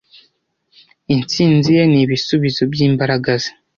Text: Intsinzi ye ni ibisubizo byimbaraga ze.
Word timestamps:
Intsinzi 1.15 1.67
ye 1.77 1.83
ni 1.91 1.99
ibisubizo 2.03 2.61
byimbaraga 2.71 3.31
ze. 3.41 3.51